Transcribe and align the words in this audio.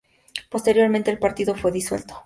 Posteriormente, 0.49 1.11
el 1.11 1.19
partido 1.19 1.53
fue 1.53 1.71
disuelto. 1.71 2.15